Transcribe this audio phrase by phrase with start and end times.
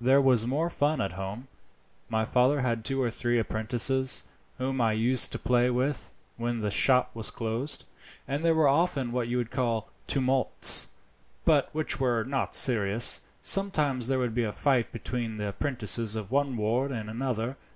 [0.00, 1.46] There was more fun at home.
[2.08, 4.24] My father had two or three apprentices,
[4.58, 7.84] whom I used to play with when the shop was closed,
[8.26, 10.88] and there were often what you would call tumults,
[11.44, 13.20] but which were not serious.
[13.40, 17.56] Sometimes there would be a fight between the apprentices of one ward and another.